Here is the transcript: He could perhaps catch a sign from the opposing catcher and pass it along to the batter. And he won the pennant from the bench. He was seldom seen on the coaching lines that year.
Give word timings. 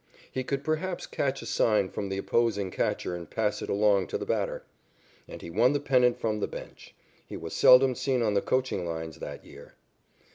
He 0.31 0.43
could 0.43 0.63
perhaps 0.63 1.05
catch 1.05 1.43
a 1.43 1.45
sign 1.45 1.87
from 1.89 2.09
the 2.09 2.17
opposing 2.17 2.71
catcher 2.71 3.13
and 3.15 3.29
pass 3.29 3.61
it 3.61 3.69
along 3.69 4.07
to 4.07 4.17
the 4.17 4.25
batter. 4.25 4.63
And 5.27 5.43
he 5.43 5.51
won 5.51 5.73
the 5.73 5.79
pennant 5.79 6.19
from 6.19 6.39
the 6.39 6.47
bench. 6.47 6.95
He 7.23 7.37
was 7.37 7.53
seldom 7.53 7.93
seen 7.93 8.23
on 8.23 8.33
the 8.33 8.41
coaching 8.41 8.83
lines 8.83 9.17
that 9.19 9.45
year. 9.45 9.75